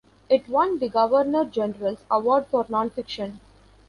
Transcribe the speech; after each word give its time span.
It 0.31 0.49
won 0.49 0.79
the 0.79 0.89
Governor 0.89 1.45
General's 1.45 2.05
Award 2.09 2.47
for 2.47 2.65
non-fiction. 2.67 3.39